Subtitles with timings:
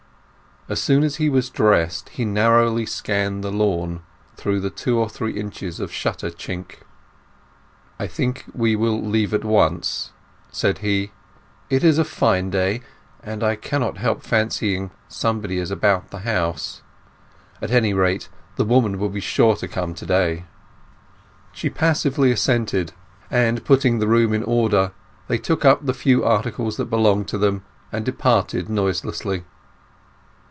[0.69, 4.03] As soon as he was dressed he narrowly scanned the lawn
[4.37, 6.83] through the two or three inches of shutter chink.
[7.99, 10.13] "I think we will leave at once,"
[10.49, 11.11] said he.
[11.69, 12.83] "It is a fine day.
[13.21, 16.83] And I cannot help fancying somebody is about the house.
[17.61, 20.45] At any rate, the woman will be sure to come to day."
[21.51, 22.93] She passively assented,
[23.29, 24.93] and putting the room in order,
[25.27, 29.43] they took up the few articles that belonged to them, and departed noiselessly.